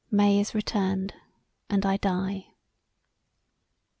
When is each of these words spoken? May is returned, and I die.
May 0.09 0.39
is 0.39 0.55
returned, 0.55 1.13
and 1.69 1.85
I 1.85 1.97
die. 1.97 2.47